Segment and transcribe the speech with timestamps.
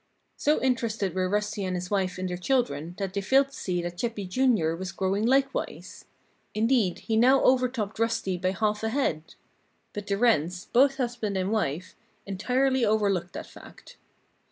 [0.35, 3.83] So interested were Rusty and his wife in their children that they failed to see
[3.83, 6.05] that Chippy, Jr., was growing likewise.
[6.55, 9.35] Indeed, he now overtopped Rusty by half a head.
[9.93, 11.95] But the Wrens both husband and wife
[12.25, 13.97] entirely overlooked that fact.